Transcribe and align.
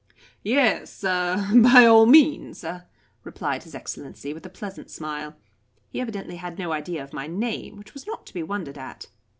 "Yes 0.41 1.03
uh 1.03 1.51
by 1.61 1.85
all 1.85 2.07
means 2.07 2.63
uh" 2.63 2.81
replied 3.23 3.65
his 3.65 3.75
Excellency, 3.75 4.33
with 4.33 4.43
a 4.47 4.49
pleasant 4.49 4.89
smile. 4.89 5.35
He 5.91 6.01
evidently 6.01 6.37
had 6.37 6.57
no 6.57 6.71
idea 6.71 7.03
of 7.03 7.13
my 7.13 7.27
name, 7.27 7.77
which 7.77 7.93
was 7.93 8.07
not 8.07 8.25
to 8.25 8.33
be 8.33 8.41
wondered 8.41 8.79
at. 8.79 9.09